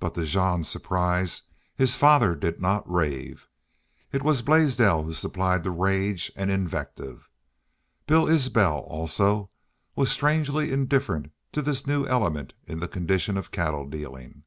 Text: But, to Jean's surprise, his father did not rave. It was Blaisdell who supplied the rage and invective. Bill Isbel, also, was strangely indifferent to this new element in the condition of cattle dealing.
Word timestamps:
But, 0.00 0.14
to 0.14 0.24
Jean's 0.24 0.70
surprise, 0.70 1.42
his 1.76 1.96
father 1.96 2.34
did 2.34 2.62
not 2.62 2.90
rave. 2.90 3.46
It 4.10 4.22
was 4.22 4.40
Blaisdell 4.40 5.02
who 5.02 5.12
supplied 5.12 5.64
the 5.64 5.70
rage 5.70 6.32
and 6.34 6.50
invective. 6.50 7.28
Bill 8.06 8.26
Isbel, 8.26 8.78
also, 8.88 9.50
was 9.94 10.10
strangely 10.10 10.72
indifferent 10.72 11.30
to 11.52 11.60
this 11.60 11.86
new 11.86 12.06
element 12.06 12.54
in 12.66 12.80
the 12.80 12.88
condition 12.88 13.36
of 13.36 13.50
cattle 13.50 13.86
dealing. 13.86 14.44